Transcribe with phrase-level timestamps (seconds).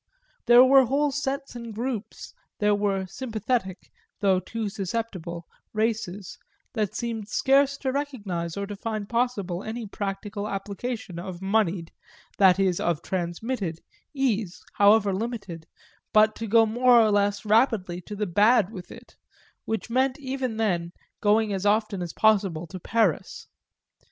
[0.47, 6.39] There were whole sets and groups, there were "sympathetic," though too susceptible, races,
[6.73, 11.91] that seemed scarce to recognise or to find possible any practical application of moneyed,
[12.39, 15.67] that is of transmitted, ease, however limited,
[16.13, 19.15] but to go more or less rapidly to the bad with it
[19.65, 23.47] which meant even then going as often as possible to Paris.